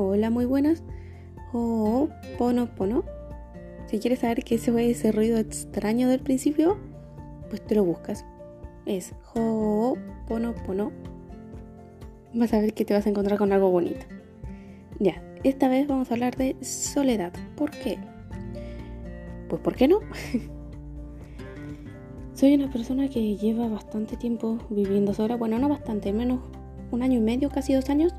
[0.00, 0.84] Hola, muy buenas.
[1.52, 3.02] Ho'oponopono.
[3.88, 6.78] Si quieres saber qué es ese ruido extraño del principio,
[7.48, 8.24] pues te lo buscas.
[8.86, 10.92] Es Ho'oponopono.
[12.32, 14.06] Vas a ver que te vas a encontrar con algo bonito.
[15.00, 17.32] Ya, esta vez vamos a hablar de soledad.
[17.56, 17.98] ¿Por qué?
[19.48, 19.98] Pues ¿por qué no?
[22.34, 25.34] Soy una persona que lleva bastante tiempo viviendo sola.
[25.34, 26.38] Bueno, no bastante, menos
[26.92, 28.14] un año y medio, casi dos años.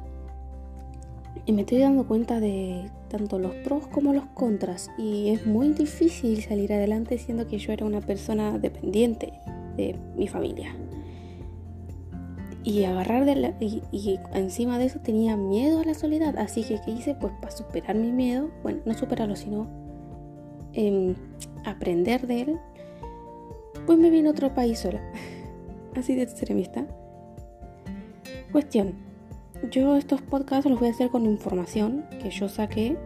[1.46, 4.92] Y me estoy dando cuenta de tanto los pros como los contras.
[4.98, 9.34] Y es muy difícil salir adelante siendo que yo era una persona dependiente
[9.76, 10.76] de mi familia.
[12.64, 16.38] Y agarrar de y, encima de eso tenía miedo a la soledad.
[16.38, 17.16] Así que, ¿qué hice?
[17.16, 19.68] Pues para superar mi miedo, bueno, no superarlo, sino
[20.74, 21.16] em,
[21.66, 22.60] aprender de él,
[23.86, 25.02] pues me vine a otro país sola.
[25.96, 26.86] Así de extremista.
[28.52, 29.09] Cuestión,
[29.72, 32.98] yo estos podcasts los voy a hacer con información que yo saqué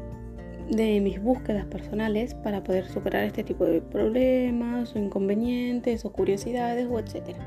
[0.69, 6.87] de mis búsquedas personales para poder superar este tipo de problemas o inconvenientes o curiosidades
[6.89, 7.39] o etcétera.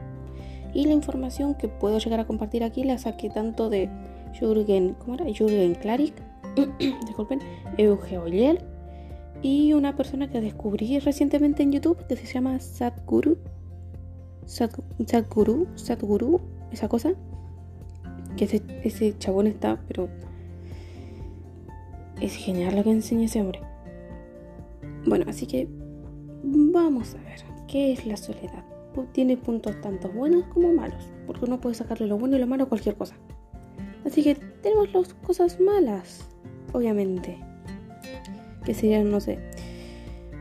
[0.75, 3.89] Y la información que puedo llegar a compartir aquí la saqué tanto de
[4.39, 5.25] Jürgen, ¿cómo era?
[5.25, 6.15] Jürgen Klarik,
[7.07, 7.41] disculpen,
[7.79, 8.59] Euge Oyel
[9.43, 13.39] y una persona que descubrí recientemente en YouTube que se llama Sadhguru,
[14.45, 16.41] Sadhguru, Sadhguru,
[16.73, 17.15] esa cosa
[18.37, 20.09] que ese, chabón está, pero
[22.20, 23.61] es genial lo que enseña ese hombre.
[25.06, 25.69] Bueno, así que
[26.42, 28.64] vamos a ver, ¿qué es la soledad?
[29.12, 32.64] Tiene puntos tanto buenos como malos, porque uno puede sacarle lo bueno y lo malo
[32.64, 33.14] a cualquier cosa.
[34.05, 36.29] Así que tenemos las cosas malas,
[36.73, 37.39] obviamente.
[38.64, 39.39] Que serían, no sé,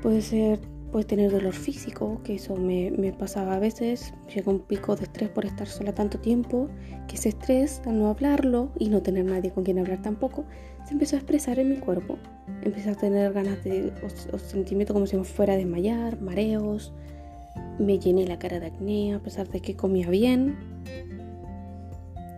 [0.01, 0.59] puede ser
[1.03, 4.13] Tener dolor físico, que eso me, pasaba a veces.
[4.33, 6.69] Llega un pico de estrés por estar sola tanto tiempo,
[7.07, 10.45] que ese estrés, al no hablarlo y no tener nadie con quien hablar tampoco,
[10.85, 12.17] se empezó a expresar en mi cuerpo.
[12.63, 13.91] Empecé a tener ganas de,
[14.31, 16.93] o, sentimiento como si me fuera a desmayar, mareos.
[17.77, 20.55] Me llené la cara de acné a pesar de que comía bien.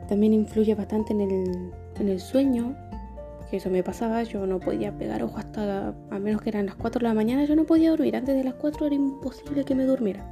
[0.10, 2.76] También influye bastante en el, en el sueño,
[3.50, 6.76] que eso me pasaba, yo no podía pegar ojo hasta, a menos que eran las
[6.76, 9.76] 4 de la mañana, yo no podía dormir, antes de las 4 era imposible que
[9.76, 10.26] me durmiera.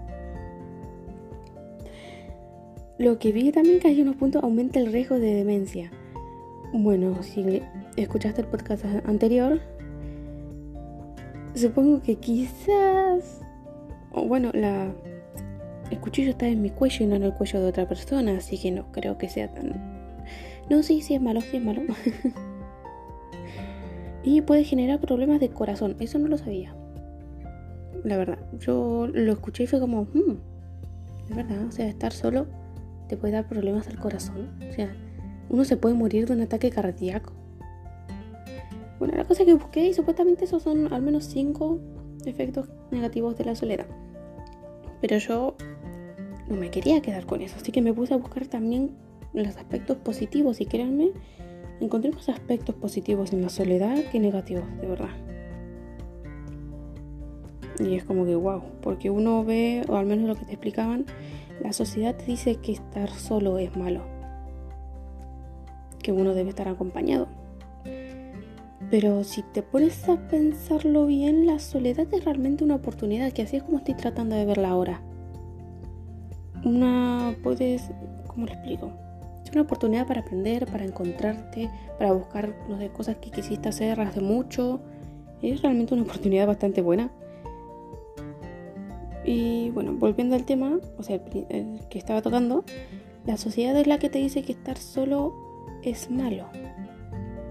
[2.97, 5.91] Lo que vi también que hay unos puntos aumenta el riesgo de demencia.
[6.73, 7.61] Bueno, si
[7.97, 9.59] escuchaste el podcast anterior,
[11.53, 13.41] supongo que quizás,
[14.11, 14.93] o bueno, la,
[15.91, 18.57] el cuchillo está en mi cuello y no en el cuello de otra persona, así
[18.57, 19.95] que no creo que sea tan...
[20.69, 21.81] No, sí, sí es malo, sí es malo.
[24.25, 25.95] y puede generar problemas de corazón.
[25.99, 26.75] Eso no lo sabía.
[28.03, 30.37] La verdad, yo lo escuché y fue como, hmm,
[31.29, 32.47] es verdad, o sea, estar solo
[33.07, 34.49] te puede dar problemas al corazón.
[34.67, 34.93] O sea,
[35.49, 37.33] uno se puede morir de un ataque cardíaco.
[38.97, 41.79] Bueno, la cosa que busqué y supuestamente esos son al menos 5
[42.25, 43.85] efectos negativos de la soledad.
[45.01, 45.55] Pero yo
[46.49, 48.91] no me quería quedar con eso, así que me puse a buscar también
[49.33, 51.11] los aspectos positivos y créanme
[51.79, 55.09] encontré más aspectos positivos en la soledad que negativos, de verdad.
[57.79, 61.05] Y es como que wow, porque uno ve, o al menos lo que te explicaban,
[61.61, 64.01] la sociedad te dice que estar solo es malo,
[66.01, 67.27] que uno debe estar acompañado.
[68.91, 73.57] Pero si te pones a pensarlo bien, la soledad es realmente una oportunidad, que así
[73.57, 75.01] es como estoy tratando de verla ahora.
[76.63, 77.89] Una, puedes,
[78.27, 79.04] ¿cómo lo explico?
[79.45, 84.19] Es una oportunidad para aprender, para encontrarte, para buscar no cosas que quisiste hacer hace
[84.19, 84.81] mucho.
[85.41, 87.11] Es realmente una oportunidad bastante buena.
[89.23, 92.63] Y bueno, volviendo al tema, o sea, que estaba tocando,
[93.25, 95.33] la sociedad es la que te dice que estar solo
[95.83, 96.45] es malo.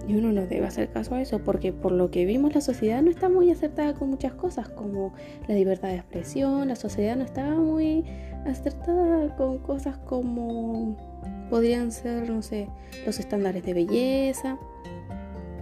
[0.07, 3.03] Y uno no debe hacer caso a eso, porque por lo que vimos la sociedad
[3.03, 5.15] no está muy acertada con muchas cosas, como
[5.49, 8.05] la libertad de expresión, la sociedad no está muy
[8.45, 10.97] acertada con cosas como
[11.51, 12.69] podrían ser, no sé,
[13.07, 14.59] los estándares de belleza.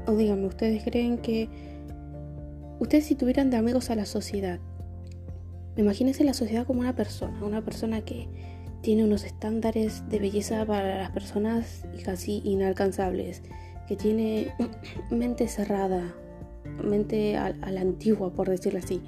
[0.07, 1.49] O díganme, ¿ustedes creen que
[2.81, 4.59] ustedes si tuvieran de amigos a la sociedad,
[5.77, 8.29] imagínense la sociedad como una persona, una persona que
[8.83, 13.43] tiene unos estándares de belleza para las personas casi inalcanzables,
[13.87, 14.53] que tiene
[15.11, 16.13] mente cerrada,
[16.83, 19.01] mente a, a la antigua, por decirlo así.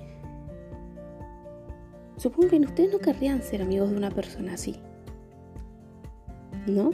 [2.17, 4.77] Supongo que ustedes no querrían ser amigos de una persona así.
[6.67, 6.91] ¿No?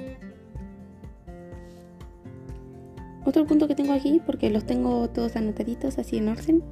[3.24, 6.62] Otro punto que tengo aquí, porque los tengo todos anotaditos así en orden,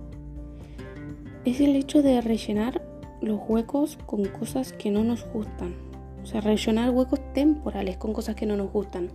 [1.44, 2.82] es el hecho de rellenar
[3.20, 5.74] los huecos con cosas que no nos gustan.
[6.22, 9.08] O sea, rellenar huecos temporales con cosas que no nos gustan.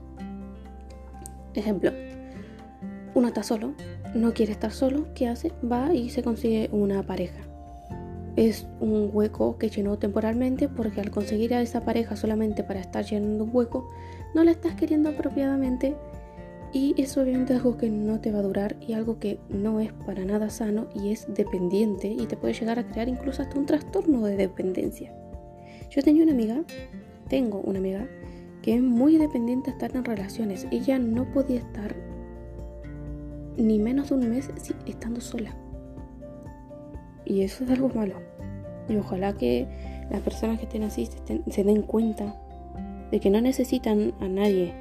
[1.53, 1.91] Ejemplo,
[3.13, 3.73] uno está solo,
[4.15, 5.51] no quiere estar solo, ¿qué hace?
[5.69, 7.42] Va y se consigue una pareja.
[8.35, 13.05] Es un hueco que llenó temporalmente porque al conseguir a esa pareja solamente para estar
[13.05, 13.87] llenando un hueco,
[14.33, 15.95] no la estás queriendo apropiadamente
[16.73, 19.79] y eso obviamente es algo que no te va a durar y algo que no
[19.79, 23.59] es para nada sano y es dependiente y te puede llegar a crear incluso hasta
[23.59, 25.13] un trastorno de dependencia.
[25.91, 26.63] Yo tenía una amiga,
[27.29, 28.07] tengo una amiga,
[28.63, 30.65] que es muy dependiente a estar en relaciones.
[30.71, 31.95] Ella no podía estar
[33.55, 34.49] ni menos de un mes
[34.87, 35.55] estando sola.
[37.25, 38.15] Y eso es algo malo.
[38.89, 39.67] Y ojalá que
[40.09, 41.07] las personas que estén así
[41.49, 42.35] se den cuenta
[43.11, 44.73] de que no necesitan a nadie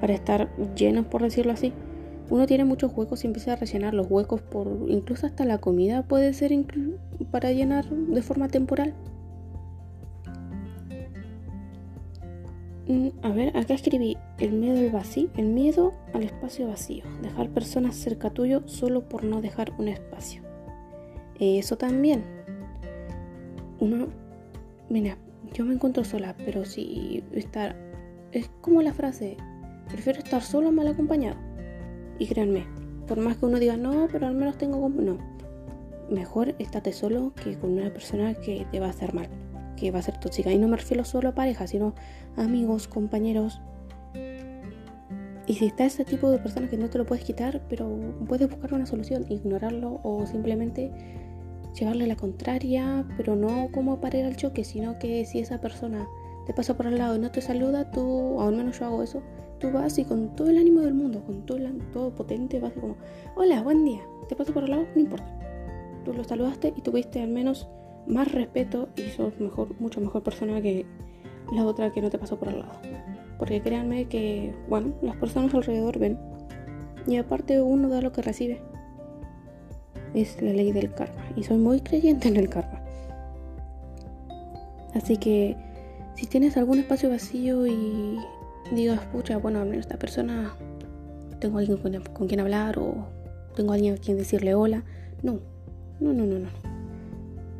[0.00, 1.72] para estar llenos, por decirlo así.
[2.30, 6.02] Uno tiene muchos huecos y empieza a rellenar los huecos por incluso hasta la comida
[6.02, 6.52] puede ser
[7.30, 8.94] para llenar de forma temporal.
[13.22, 17.96] A ver, acá escribí el miedo al vacío, el miedo al espacio vacío, dejar personas
[17.96, 20.42] cerca tuyo solo por no dejar un espacio.
[21.38, 22.24] Eso también.
[23.80, 24.08] Uno,
[24.88, 25.18] mira,
[25.52, 27.76] yo me encuentro sola, pero si estar
[28.32, 29.36] es como la frase,
[29.88, 31.36] Prefiero estar solo mal acompañado.
[32.18, 32.66] Y créanme,
[33.06, 34.88] por más que uno diga, no, pero al menos tengo...
[34.88, 35.18] No,
[36.10, 39.28] mejor estate solo que con una persona que te va a hacer mal,
[39.78, 40.52] que va a ser tóxica.
[40.52, 41.94] Y no me refiero solo a pareja, sino
[42.36, 43.60] amigos, compañeros.
[45.46, 47.88] Y si está ese tipo de personas que no te lo puedes quitar, pero
[48.26, 50.90] puedes buscar una solución, ignorarlo o simplemente
[51.74, 56.06] llevarle la contraria, pero no como para ir al choque, sino que si esa persona
[56.46, 59.02] te pasa por al lado y no te saluda, tú, o al menos yo hago
[59.02, 59.22] eso,
[59.58, 62.72] tú vas y con todo el ánimo del mundo, con todo, el, todo potente, vas
[62.76, 62.96] y como,
[63.36, 65.34] hola, buen día, te paso por al lado, no importa.
[66.04, 67.68] Tú lo saludaste y tuviste al menos
[68.06, 70.86] más respeto y sos mejor, mucho mejor persona que
[71.52, 72.72] la otra que no te pasó por al lado.
[73.38, 76.18] Porque créanme que, bueno, las personas alrededor ven
[77.06, 78.60] y aparte uno da lo que recibe.
[80.14, 82.82] Es la ley del karma y soy muy creyente en el karma.
[84.94, 85.56] Así que
[86.14, 88.18] si tienes algún espacio vacío y
[88.72, 90.52] digas, pucha, bueno, esta persona
[91.38, 91.78] tengo alguien
[92.12, 93.06] con, quien hablar o
[93.54, 94.82] tengo alguien a quien decirle hola.
[95.22, 95.40] No,
[96.00, 96.67] no, no, no, no.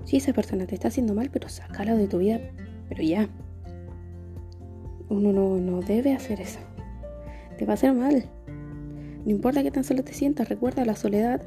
[0.09, 2.41] Si esa persona te está haciendo mal, pero sácala de tu vida,
[2.89, 3.29] pero ya.
[5.11, 6.61] Uno no, no debe hacer eso.
[7.59, 8.25] Te va a hacer mal.
[9.27, 11.43] No importa que tan solo te sientas, recuerda, la soledad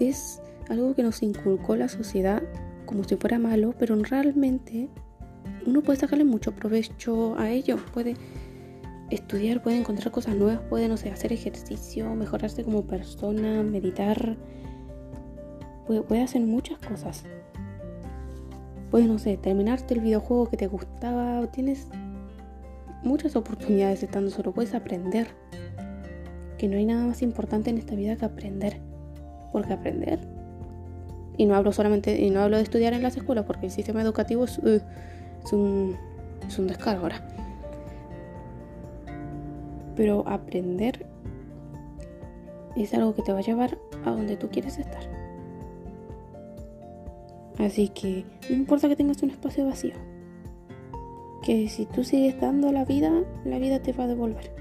[0.00, 2.42] es algo que nos inculcó la sociedad
[2.84, 4.88] como si fuera malo, pero realmente
[5.64, 7.76] uno puede sacarle mucho provecho a ello.
[7.94, 8.16] Puede
[9.10, 14.36] estudiar, puede encontrar cosas nuevas, puede, no sé, hacer ejercicio, mejorarse como persona, meditar.
[15.86, 17.24] Puede, hacer muchas cosas.
[18.90, 21.46] Puedes, no sé, terminarte el videojuego que te gustaba.
[21.48, 21.86] Tienes
[23.02, 24.52] muchas oportunidades estando solo.
[24.52, 25.28] Puedes aprender.
[26.58, 28.80] Que no hay nada más importante en esta vida que aprender.
[29.52, 30.20] Porque aprender.
[31.36, 34.02] Y no hablo solamente, y no hablo de estudiar en las escuelas, porque el sistema
[34.02, 34.80] educativo es, uh,
[35.52, 35.96] un,
[36.46, 37.22] es un descargo ahora
[40.00, 41.04] pero aprender
[42.74, 43.76] es algo que te va a llevar
[44.06, 45.02] a donde tú quieres estar.
[47.60, 49.94] Así que no importa que tengas un espacio vacío,
[51.42, 53.12] que si tú sigues dando la vida,
[53.44, 54.52] la vida te va a devolver.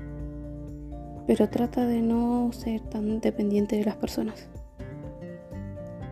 [1.26, 4.50] Pero trata de no ser tan dependiente de las personas.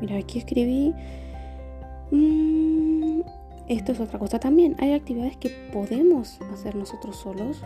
[0.01, 0.93] Mira, aquí escribí...
[2.11, 3.21] Mm,
[3.67, 4.75] esto es otra cosa también.
[4.79, 7.61] Hay actividades que podemos hacer nosotros solos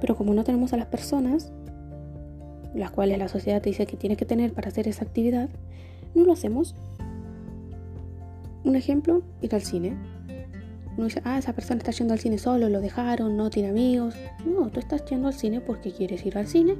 [0.00, 1.52] pero como no tenemos a las personas,
[2.74, 5.50] las cuales la sociedad te dice que tienes que tener para hacer esa actividad,
[6.14, 6.74] no lo hacemos.
[8.64, 9.96] Un ejemplo, ir al cine.
[10.96, 14.14] Uno dice, ah, esa persona está yendo al cine solo, lo dejaron, no tiene amigos.
[14.44, 16.76] No, tú estás yendo al cine porque quieres ir al cine.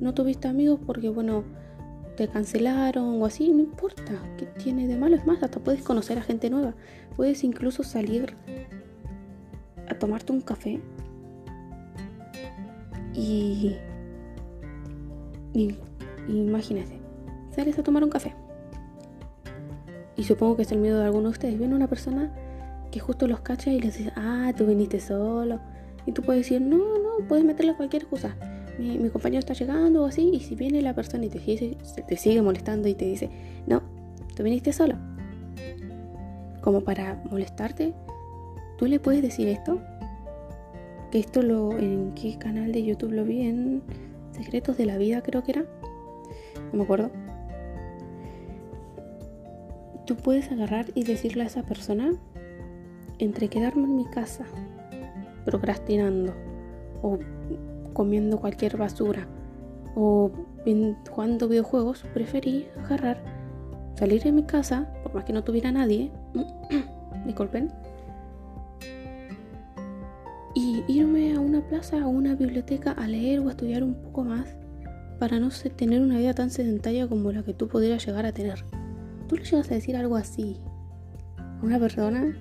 [0.00, 1.44] No tuviste amigos porque, bueno,
[2.16, 4.20] te cancelaron o así, no importa.
[4.38, 5.16] ¿Qué tiene de malo?
[5.16, 6.74] Es más, hasta puedes conocer a gente nueva.
[7.16, 8.34] Puedes incluso salir
[9.88, 10.80] a tomarte un café
[13.14, 13.76] y,
[15.52, 15.76] y,
[16.28, 17.00] imagínate,
[17.54, 18.34] sales a tomar un café.
[20.20, 21.58] Y supongo que es el miedo de alguno de ustedes.
[21.58, 22.30] Viene una persona
[22.90, 25.60] que justo los cacha y les dice, ah, tú viniste solo.
[26.04, 28.36] Y tú puedes decir, no, no, puedes meterle cualquier cosa.
[28.78, 30.28] Mi, compañero está llegando o así.
[30.34, 31.38] Y si viene la persona y te
[32.06, 33.30] te sigue molestando y te dice,
[33.66, 33.80] no,
[34.36, 34.96] tú viniste solo.
[36.60, 37.94] Como para molestarte,
[38.76, 39.80] tú le puedes decir esto
[41.10, 43.82] que esto lo en qué canal de YouTube lo vi en
[44.32, 45.64] Secretos de la Vida creo que era.
[46.72, 47.10] No me acuerdo.
[50.10, 52.10] Tú puedes agarrar y decirle a esa persona
[53.20, 54.44] entre quedarme en mi casa
[55.44, 56.34] procrastinando
[57.00, 57.20] o
[57.92, 59.28] comiendo cualquier basura
[59.94, 60.32] o
[61.08, 63.22] jugando videojuegos, preferí agarrar,
[63.94, 66.10] salir de mi casa, por más que no tuviera nadie,
[67.24, 67.70] disculpen,
[70.56, 74.24] y irme a una plaza, a una biblioteca a leer o a estudiar un poco
[74.24, 74.56] más
[75.20, 78.64] para no tener una vida tan sedentaria como la que tú pudieras llegar a tener.
[79.30, 80.56] Tú le llegas a decir algo así
[81.36, 82.36] a una persona,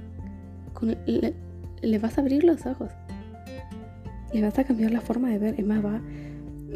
[1.05, 2.89] le, vas a abrir los ojos,
[4.33, 6.01] le vas a cambiar la forma de ver, es más, va,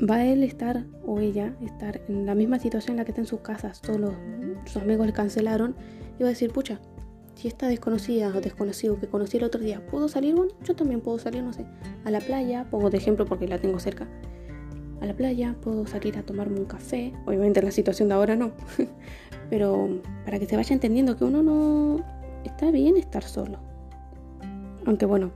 [0.08, 3.28] va él estar o ella estar en la misma situación en la que está en
[3.28, 4.14] su casa, solo
[4.66, 5.76] sus amigos le cancelaron
[6.20, 6.80] y va a decir, pucha,
[7.34, 11.02] si esta desconocida o desconocido que conocí el otro día pudo salir, bueno, yo también
[11.02, 11.66] puedo salir, no sé,
[12.06, 14.08] a la playa, pongo de ejemplo porque la tengo cerca.
[15.02, 18.36] A la playa, puedo salir a tomarme un café, obviamente en la situación de ahora
[18.36, 18.52] no,
[19.54, 19.88] pero
[20.26, 22.04] para que se vaya entendiendo que uno no
[22.44, 23.60] está bien estar solo.
[24.84, 25.30] Aunque bueno,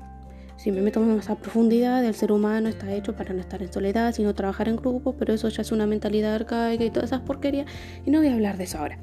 [0.56, 3.72] si me meto más a profundidad, el ser humano está hecho para no estar en
[3.72, 7.22] soledad, sino trabajar en grupo, pero eso ya es una mentalidad arcaica y todas esas
[7.22, 7.68] porquerías,
[8.08, 8.98] y no voy a hablar de eso ahora.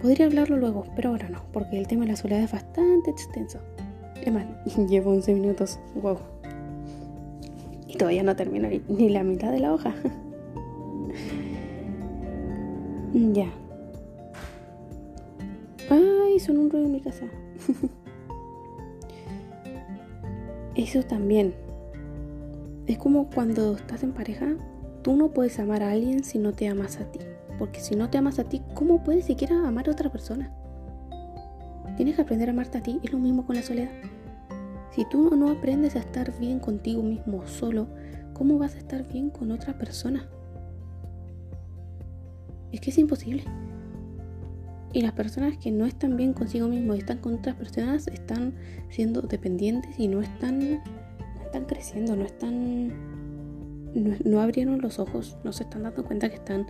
[0.00, 3.58] Podría hablarlo luego, pero ahora no, porque el tema de la soledad es bastante extenso.
[4.24, 4.46] Es más,
[4.88, 5.78] llevo 11 minutos.
[5.96, 6.16] Wow.
[7.86, 9.94] Y todavía no termino ni la mitad de la hoja.
[13.12, 13.52] ya.
[16.40, 17.26] Ay, son un ruido en mi casa.
[20.74, 21.54] Eso también.
[22.86, 24.56] Es como cuando estás en pareja,
[25.02, 27.18] tú no puedes amar a alguien si no te amas a ti.
[27.58, 30.50] Porque si no te amas a ti, ¿cómo puedes siquiera amar a otra persona?
[31.98, 33.00] Tienes que aprender a amarte a ti.
[33.02, 33.90] Es lo mismo con la soledad.
[34.92, 37.86] Si tú no aprendes a estar bien contigo mismo solo,
[38.32, 40.26] ¿cómo vas a estar bien con otra persona?
[42.72, 43.44] Es que es imposible.
[44.92, 48.54] Y las personas que no están bien consigo mismos y están con otras personas están
[48.88, 52.88] siendo dependientes y no están, no están creciendo, no están.
[53.94, 56.66] No, no abrieron los ojos, no se están dando cuenta que están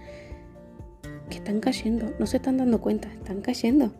[1.31, 3.93] que están cayendo, no se están dando cuenta, están cayendo.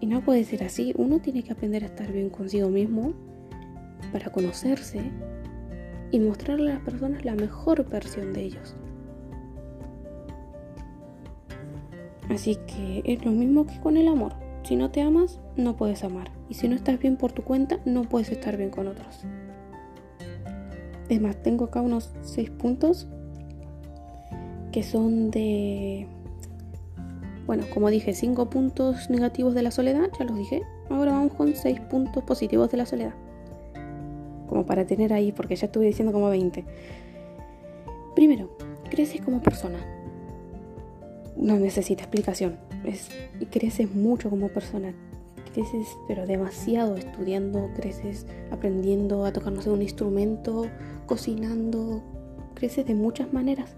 [0.00, 3.14] Y no puede ser así, uno tiene que aprender a estar bien consigo mismo
[4.12, 5.00] para conocerse
[6.12, 8.76] y mostrarle a las personas la mejor versión de ellos.
[12.28, 14.34] Así que es lo mismo que con el amor.
[14.62, 16.30] Si no te amas, no puedes amar.
[16.48, 19.24] Y si no estás bien por tu cuenta, no puedes estar bien con otros.
[21.08, 23.08] Es más, tengo acá unos seis puntos
[24.72, 26.06] que son de
[27.48, 30.64] bueno, como dije, 5 puntos negativos de la soledad, ya los dije.
[30.90, 33.14] Ahora vamos con 6 puntos positivos de la soledad.
[34.46, 36.66] Como para tener ahí, porque ya estuve diciendo como 20.
[38.14, 38.54] Primero,
[38.90, 39.78] creces como persona.
[41.38, 42.56] No necesita explicación.
[42.84, 43.08] Es,
[43.50, 44.92] creces mucho como persona.
[45.54, 50.66] Creces, pero demasiado estudiando, creces aprendiendo a tocar, no sé, un instrumento,
[51.06, 52.02] cocinando.
[52.54, 53.76] Creces de muchas maneras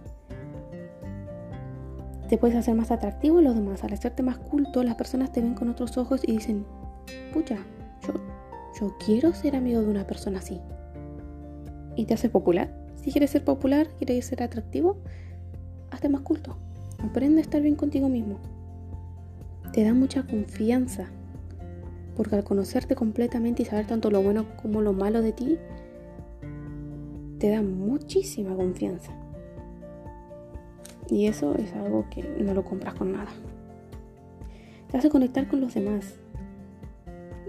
[2.31, 3.83] te puedes hacer más atractivo a los demás.
[3.83, 6.64] Al hacerte más culto, las personas te ven con otros ojos y dicen,
[7.33, 7.59] pucha,
[8.07, 8.14] yo,
[8.81, 10.61] yo quiero ser amigo de una persona así.
[11.97, 12.73] Y te hace popular.
[12.95, 14.99] Si quieres ser popular, quieres ser atractivo,
[15.90, 16.57] hazte más culto.
[17.04, 18.38] Aprende a estar bien contigo mismo.
[19.73, 21.07] Te da mucha confianza.
[22.16, 25.59] Porque al conocerte completamente y saber tanto lo bueno como lo malo de ti,
[27.38, 29.12] te da muchísima confianza.
[31.09, 33.30] Y eso es algo que no lo compras con nada.
[34.90, 36.16] Te hace conectar con los demás.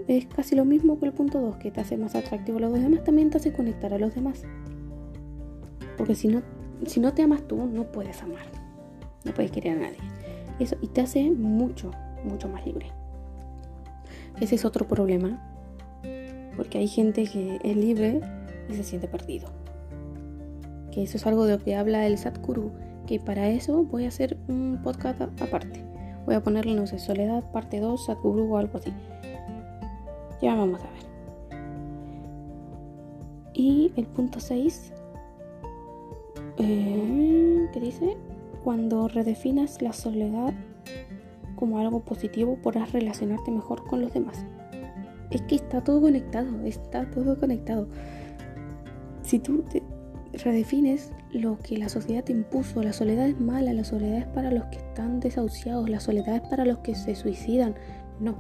[0.08, 2.74] Es casi lo mismo que el punto 2, que te hace más atractivo a los
[2.74, 4.44] demás, también te hace conectar a los demás.
[5.98, 6.42] Porque si no,
[6.86, 8.61] si no te amas tú, no puedes amar.
[9.26, 9.98] No puedes querer a nadie.
[10.60, 11.92] Eso, y te hace mucho,
[12.24, 12.92] mucho más libre.
[14.40, 15.48] Ese es otro problema.
[16.58, 18.22] Porque hay gente que es libre
[18.70, 19.50] y se siente perdido.
[20.92, 22.72] Que eso es algo de lo que habla el Satguru
[23.12, 25.84] y para eso voy a hacer un podcast aparte.
[26.26, 28.94] Voy a ponerle, no sé, Soledad, parte 2, Sadhguru o algo así.
[30.42, 31.60] Ya vamos a ver.
[33.54, 34.94] Y el punto 6,
[36.58, 38.16] eh, ¿qué dice?
[38.64, 40.54] Cuando redefinas la soledad
[41.56, 44.46] como algo positivo, podrás relacionarte mejor con los demás.
[45.30, 47.88] Es que está todo conectado, está todo conectado.
[49.24, 49.82] Si tú te,
[50.34, 52.84] redefines lo que la sociedad te impuso.
[52.84, 56.42] La soledad es mala, la soledad es para los que están desahuciados, la soledad es
[56.42, 57.76] para los que se suicidan.
[58.20, 58.36] No.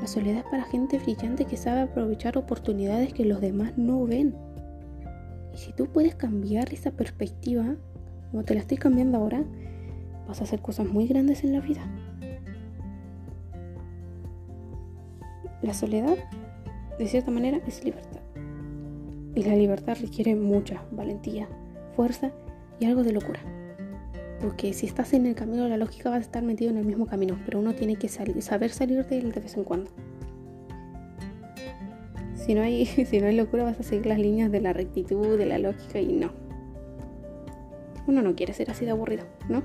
[0.00, 4.34] La soledad es para gente brillante que sabe aprovechar oportunidades que los demás no ven.
[5.52, 7.76] Y si tú puedes cambiar esa perspectiva,
[8.30, 9.42] como te la estoy cambiando ahora,
[10.28, 11.82] vas a hacer cosas muy grandes en la vida.
[15.62, 16.16] La soledad,
[16.98, 18.20] de cierta manera, es libertad.
[19.34, 21.48] Y la libertad requiere mucha valentía,
[21.96, 22.32] fuerza
[22.78, 23.40] y algo de locura.
[24.40, 26.86] Porque si estás en el camino de la lógica vas a estar metido en el
[26.86, 29.90] mismo camino, pero uno tiene que saber salir de él de vez en cuando.
[32.36, 35.36] Si no, hay, si no hay locura vas a seguir las líneas de la rectitud,
[35.36, 36.49] de la lógica y no.
[38.10, 39.62] Uno no quiere ser así de aburrido, ¿no?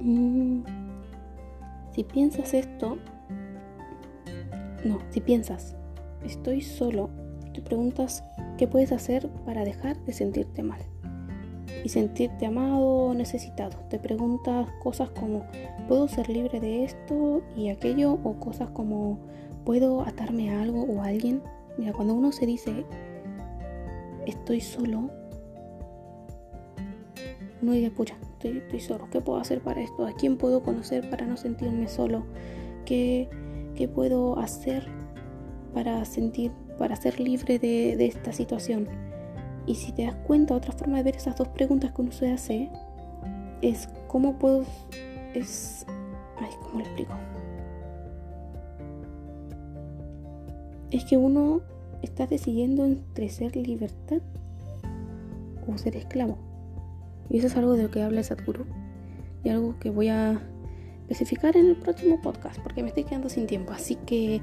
[0.00, 0.62] Mm,
[1.92, 2.98] si piensas esto,
[4.84, 5.76] no, si piensas,
[6.24, 7.10] estoy solo,
[7.54, 8.24] te preguntas
[8.56, 10.80] qué puedes hacer para dejar de sentirte mal
[11.84, 13.78] y sentirte amado o necesitado.
[13.90, 15.44] Te preguntas cosas como,
[15.86, 18.18] ¿puedo ser libre de esto y aquello?
[18.24, 19.20] O cosas como,
[19.64, 21.40] ¿puedo atarme a algo o a alguien?
[21.76, 22.84] Mira, cuando uno se dice,
[24.28, 25.10] estoy solo,
[27.60, 30.06] uno dice, pucha, estoy, estoy solo, ¿qué puedo hacer para esto?
[30.06, 32.24] ¿A quién puedo conocer para no sentirme solo?
[32.84, 33.28] ¿Qué,
[33.74, 34.86] qué puedo hacer
[35.74, 38.88] para sentir, para ser libre de, de esta situación?
[39.66, 42.30] Y si te das cuenta, otra forma de ver esas dos preguntas que uno se
[42.30, 42.70] hace
[43.60, 44.64] es cómo puedo...
[45.34, 45.84] Es...
[46.38, 47.14] Ay, ¿cómo lo explico?
[50.90, 51.60] Es que uno
[52.02, 54.20] está decidiendo entre ser libertad
[55.66, 56.38] o ser esclavo.
[57.30, 58.64] Y eso es algo de lo que habla Sadhguru.
[59.44, 60.40] Y algo que voy a
[61.08, 63.72] especificar en el próximo podcast porque me estoy quedando sin tiempo.
[63.72, 64.40] Así que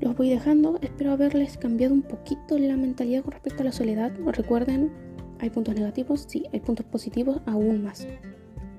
[0.00, 0.78] los voy dejando.
[0.82, 4.12] Espero haberles cambiado un poquito la mentalidad con respecto a la soledad.
[4.26, 4.90] Recuerden,
[5.38, 8.06] hay puntos negativos, sí, hay puntos positivos aún más.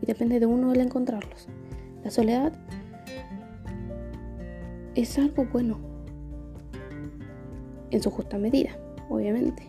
[0.02, 1.48] Y depende de uno el encontrarlos.
[2.04, 2.54] La soledad
[4.96, 5.97] es algo bueno.
[7.92, 8.72] En su justa medida,
[9.10, 9.64] obviamente.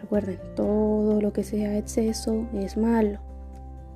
[0.00, 3.18] Recuerden, todo lo que sea exceso es malo.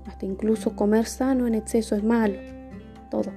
[0.06, 2.38] Hasta incluso comer sano en exceso es malo.
[3.10, 3.30] Todo.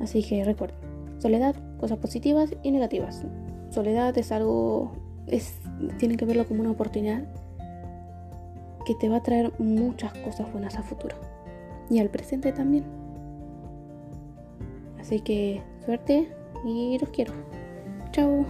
[0.00, 0.86] Así que recuerden,
[1.18, 3.24] Soledad, cosas positivas y negativas.
[3.70, 4.92] Soledad es algo,
[5.26, 5.58] es,
[5.98, 7.24] tienen que verlo como una oportunidad
[8.84, 11.16] que te va a traer muchas cosas buenas a futuro
[11.90, 12.84] y al presente también.
[15.00, 16.28] Así que suerte
[16.64, 17.32] y los quiero.
[18.16, 18.46] ciao